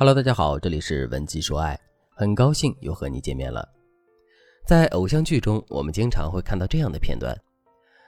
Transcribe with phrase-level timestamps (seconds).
[0.00, 1.76] Hello，大家好，这里是文姬说爱，
[2.14, 3.68] 很高兴又和你见面了。
[4.64, 7.36] 在偶像剧中，我们经常会看到这样的片段：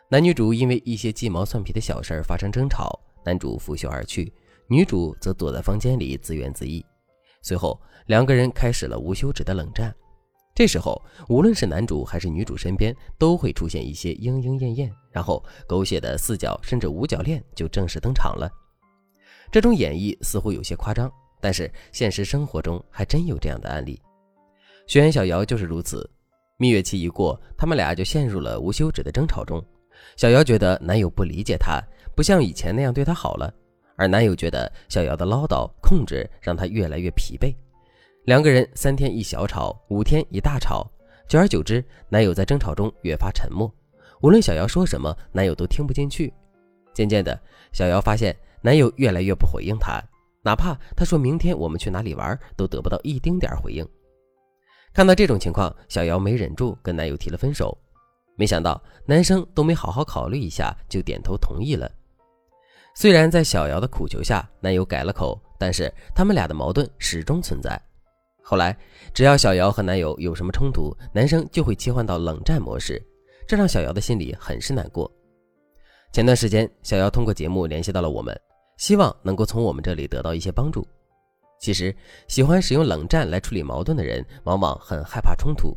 [0.08, 4.32] 男女主因为一些鸡毛蒜皮的小事儿发生争吵，男主拂袖而去，
[4.68, 6.80] 女主则躲在房间里自怨自艾。
[7.42, 7.76] 随后，
[8.06, 9.92] 两个人开始了无休止的冷战。
[10.54, 18.48] 这时候，无论是男主还是女主身边，都会出现一些莺莺燕燕，然后狗血的四角甚至五角恋就正式登场了。
[19.50, 24.00] 这种演绎似乎有些夸张，但是现实生活中还真有这样的案例。
[24.86, 26.08] 学员小姚就是如此，
[26.56, 29.64] 蜜月期一过，他们俩就陷入了无休止的争吵中。
[30.16, 31.80] 小姚觉得男友不理解她，
[32.14, 33.52] 不像以前那样对她好了，
[33.96, 37.54] 而男友觉得小姚的唠叨控制让他越来越疲惫。
[38.24, 40.86] 两个人三天一小吵，五天一大吵，
[41.28, 43.72] 久而久之，男友在争吵中越发沉默，
[44.20, 46.32] 无论小姚说什么，男友都听不进去。
[46.92, 47.40] 渐渐的，
[47.72, 48.36] 小姚发现。
[48.62, 49.98] 男友越来越不回应她，
[50.42, 53.86] 哪怕她说明天我们去哪里玩，都得不到一丁点回应。
[54.92, 57.76] 看到这种情况，小姚没忍住跟男友提了分手。
[58.36, 61.90] 没想到男生都没好好考虑一下，就点头同意了。
[62.94, 67.80] 虽然在小姚的苦求下，男友改了口，但是他们俩的矛盾始终存在。
[68.42, 68.76] 后来，
[69.14, 73.00] 只要小姚和男友有什么冲突，男生就会切换到冷战模式，
[73.46, 75.10] 这让小姚的心里很是难过。
[76.12, 78.38] 前段时间，小姚通过节目联系到了我们。
[78.80, 80.88] 希望能够从我们这里得到一些帮助。
[81.60, 81.94] 其实，
[82.28, 85.76] 喜欢使用冷战来处理矛盾的人，往往很害怕冲突。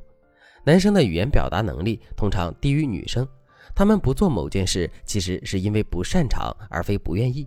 [0.65, 3.27] 男生的语言表达能力通常低于女生，
[3.75, 7.45] 他们不做某件事，其实是因为不擅长，而非不愿意。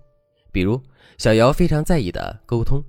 [0.53, 0.79] 比如，
[1.17, 2.85] 小姚非常在意的沟通。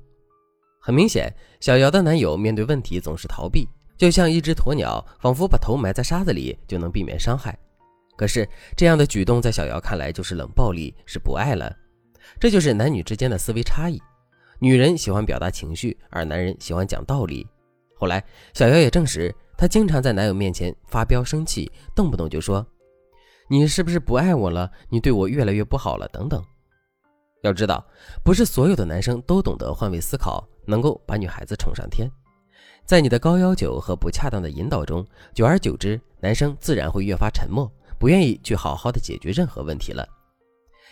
[0.82, 3.66] 很明显，小姚的男友面对问题总是逃避，
[3.98, 7.58] 就像一只鸵鸟，仿佛把头埋在沙子里就能避免伤害。
[8.18, 11.74] 可是，这样的举动在小姚看来就是冷暴力，是不爱了。
[12.40, 14.02] 这就是男女之间的思维差异，
[14.60, 17.48] 女人喜欢表达情绪，而男人喜欢讲道理。
[17.96, 22.66] 后来，小姚也证实，她经常在男友面前发飙生气，动不动就说
[23.50, 24.72] ：“你是不是不爱我了？
[24.90, 26.44] 你对我越来越不好了。”等等。
[27.42, 27.84] 要知道，
[28.24, 32.10] 不是所有的男生都懂得换位思考，能够把女孩子宠上天。
[32.86, 40.08] 在你的高要求和不恰当的引导中，久而久之，男生自然会越发沉默，不愿意去好好的解决任何问题了。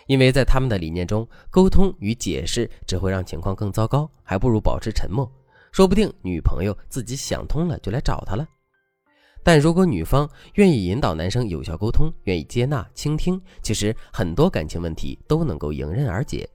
[0.07, 5.29] 因为在他们的理念中，沟通与解释只会让情况更糟糕，还不如保持沉默。
[5.71, 8.47] 说不定女朋友自己想通了就来找他了。
[9.43, 16.49] 但如果女方愿意引导男生有效沟通，愿意接纳、倾听，其实很多感情问题都能够迎刃而解。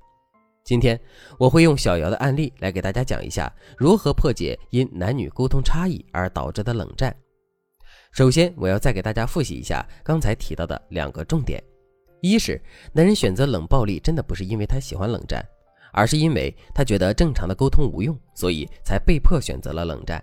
[0.64, 0.98] 今天
[1.38, 7.14] 我会用小姚的案例来给大家讲一下如何破解因男女沟通差异而导致的冷战。
[8.12, 11.62] 首先，我要再给大家复习一下刚才提到的两个重点。
[12.20, 12.60] 一是
[12.92, 15.44] 男人选择冷暴力，真的不是因为他喜欢冷战，
[15.92, 20.22] 而是因为他觉得正常的沟通无用，所以才被迫选择了冷战。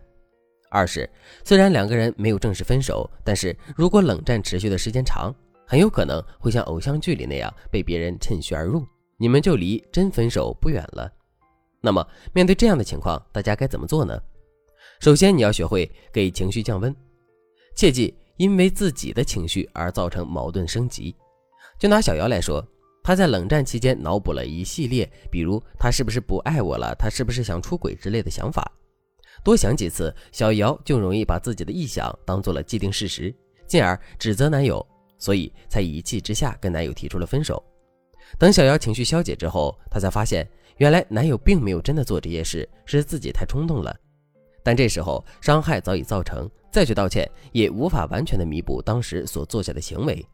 [0.70, 1.10] 二是
[1.44, 5.34] 虽然两个人没有正式分手，但是如果冷战持续的时间长，
[5.66, 8.86] 很有可能会像偶像剧里那样被别人趁虚而入，
[9.18, 11.12] 你们就离真分手不远了。
[11.82, 14.20] 那么面对这样的情况，大家该怎么做呢？
[15.00, 16.94] 首先你要学会给情绪降温，
[17.76, 21.16] 切记因为自己的情绪而造成矛盾升级。
[21.78, 22.66] 就拿小姚来说，
[23.04, 28.70] 她在冷战期间脑补了一系列，比如他是不是不爱我了，他是不是想出轨之类的想法。
[29.44, 33.34] 多想几次，小姚就容易把自己的臆想当做了既定事实，
[33.68, 34.86] 进而指责男友，
[35.20, 37.64] 所以才一气之下跟男友提出了分手。
[38.38, 40.46] 等小姚情绪消解之后，她才发现
[40.78, 43.96] 原来男友并没有真的做这些事，是自己太冲动了。
[44.64, 50.26] 但这时候伤害早已造成，再去道歉也无法完全的弥补当时所做下的行为。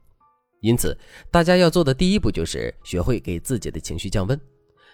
[0.63, 0.97] 因此，
[1.29, 4.39] 大家要做的第一步就是学会给自己的情绪降温。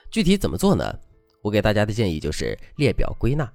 [0.09, 0.84] 具体怎么做呢？
[1.44, 3.47] 我给大家的建议就是列表归纳。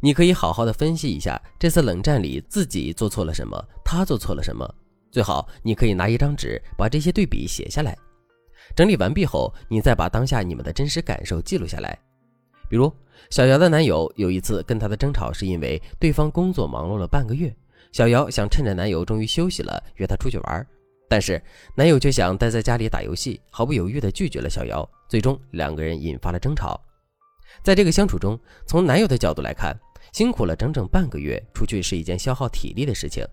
[0.00, 4.66] 你可以好好的分析一下这次冷战里自己做错了什么，他做错了什么。
[5.10, 7.94] 最好你可以拿一张纸把这些对比写下来。
[8.74, 11.98] 整理完毕后，你再把当下你们的真实感受记录下来。
[12.70, 12.90] 比如，
[13.28, 17.54] 小姚的男友有一次跟她的争吵是因为对方工作忙碌了半个月，
[17.92, 20.66] 小姚想趁着男友终于休息了约他出去玩。
[21.08, 21.40] 但是
[21.76, 24.88] 男友却想待在家里打游戏，毫不犹豫地拒绝了小姚。
[25.08, 26.80] 最终两个人引发了争吵。
[27.62, 29.78] 在这个相处中，从男友的角度来看，
[30.12, 33.24] 辛苦了整整半个月，出去是一件消耗体力的事情，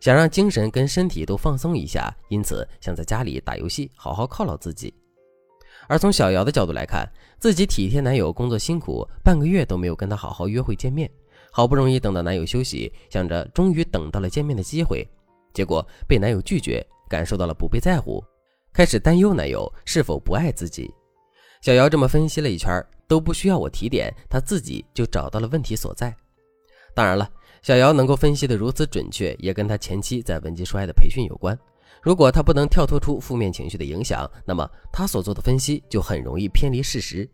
[0.00, 4.94] 想让精神跟身体都放松一下，因此想在家里打游戏，好好犒劳自己。
[5.88, 7.06] 而从小姚的角度来看，
[7.38, 11.10] 自己体贴男友工作辛苦，半个月都没有跟他好好约会见面，
[11.50, 15.06] 好不容易等到男友休息，想着终于等到了见面的机会，
[15.52, 16.86] 结果被男友拒绝。
[17.08, 18.22] 感受到了不被在乎，
[18.72, 20.92] 开始担忧男友是否不爱自己。
[21.60, 26.14] 小姚这么分析了一圈，都不需要我提点，她自己就找到了问题所在。
[26.94, 27.28] 当然了，
[27.62, 31.58] 小姚能够分析的如此准确，也跟他前期在文姬说爱的培训有关。
[32.02, 37.28] 如果他不能跳脱出负面情绪的影响，那么他所做的分析就很容易偏离事实。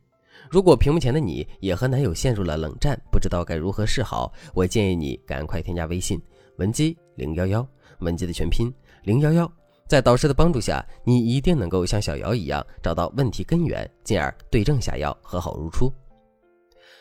[0.50, 6.20] 如果屏幕前的你也和男友陷入了冷战，不知道该如何是好，我建议你赶快添加微信
[6.56, 7.66] 文姬零幺幺，
[8.00, 8.72] 文姬的全拼
[9.04, 9.61] 零幺幺。
[9.92, 15.92] 在导师的帮助下，你一定能够像小姚一样找到问题根源，进而对症下药，和好如初。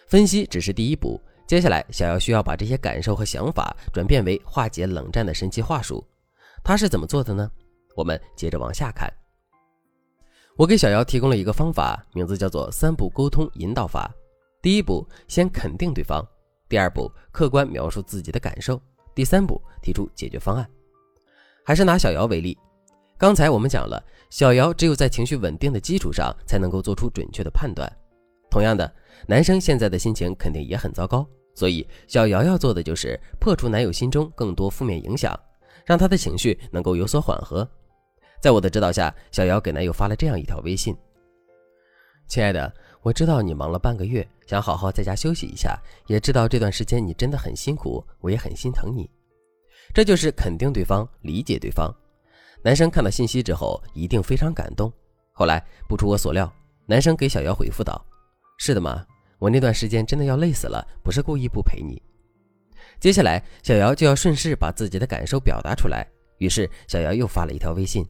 [0.10, 1.18] 分析只是第一步，
[1.48, 6.06] 接下来小姚需要把这些感受和想法转变为化解冷战的神奇话术。
[6.66, 7.50] 他是怎么做的呢？
[7.96, 9.10] 我们接着往下看。
[10.58, 14.14] 我给小姚提供了一个方法，名字叫做三步沟通引导法。
[14.62, 16.22] 第一步，先肯定对方；
[16.68, 18.76] 第二步，客观描述自己的感受；
[19.16, 20.70] 第三步，提出解决方案。
[21.64, 22.58] 还是拿小姚为例。
[23.22, 27.88] 刚才我们讲了，小姚只有在情绪稳定的基础上，才能够做出准确的判断。
[28.50, 28.92] 同样的，
[29.28, 31.24] 男生现在的心情肯定也很糟糕，
[31.54, 35.40] 所以小姚要做的就是破除男友心中更多负面影响，
[35.86, 37.70] 让他的情绪能够有所缓和。
[38.42, 40.98] 在我的指导下，小姚给男友发了这样一条微信
[42.28, 49.08] ：“亲爱的，我知道你忙了半个月，想好好在家休息一下，也知道这段时间你真的很辛苦，我也很心疼你。”
[49.94, 51.96] 这就是肯定对方，理解对方。
[52.64, 54.92] 男生看到信息之后，一定非常感动。
[55.32, 56.52] 后来不出我所料，
[56.86, 58.00] 男生给小姚回复道
[58.60, 59.04] ：“是的嘛，
[59.40, 62.00] 我那段时间真的要累死了，不是故意不陪你。”
[63.00, 66.08] 接下来，小姚就要顺势把自己的感受表达出来。
[66.38, 68.06] 于是，小姚又发了一条微信：“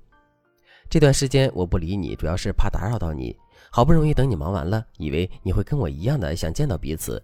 [0.89, 3.33] 这段时间我不理你，主要是怕打扰到你。
[3.71, 7.23] 好不容易等你忙完了，以为你会跟我一样的想见到彼此。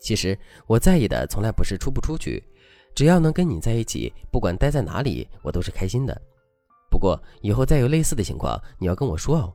[0.00, 0.36] 其实
[0.66, 2.42] 我在意的从来不是出不出去，
[2.96, 6.20] 只要能跟你在一起，不管待在哪里，我都是开心的。”
[6.94, 9.52] 不过以后再有类似的情况，你要跟我说哦，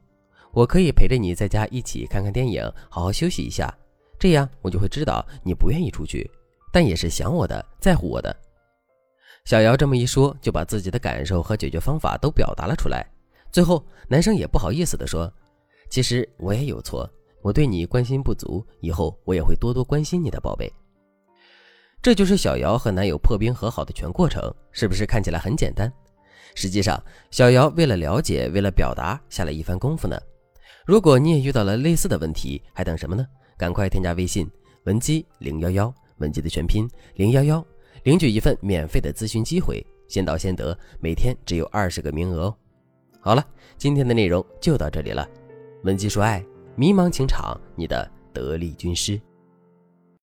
[0.52, 3.74] 我可以陪着你在家一起看看电影，好好休息一下，
[4.20, 6.30] 这样我就会知道你不愿意出去，
[6.70, 8.36] 但也是想我的，在乎我的。
[9.46, 13.10] 小姚这么一说，就把自己的感受和解决方法都表达了出来。
[13.54, 15.32] 最后，男生也不好意思地说
[15.90, 17.10] ：“其实我也有错，
[17.42, 20.70] 我对你关心不足，以后我也会多多关心你的，宝贝。”
[22.04, 25.90] 这就是小姚和男友破冰和好的全过程，是不是看起来很简单？
[26.60, 27.02] 实际上，
[27.32, 30.20] 小姚为了了解，为了表达，下了一番功夫呢。
[30.86, 33.26] 如果你也遇到了类似的问题，还等什么呢？
[33.58, 34.46] 赶快添加微信
[34.84, 36.86] 文姬零幺幺，文姬的全拼
[37.16, 37.66] 零幺幺，
[38.04, 42.56] 领取一份免费的咨询机会，先到先得，每天只有二十个名额哦。
[43.22, 43.48] 好了，
[43.78, 45.26] 今天的内容就到这里了。
[45.86, 46.44] 文姬说爱，
[46.76, 49.18] 迷茫情场，你的得力军师。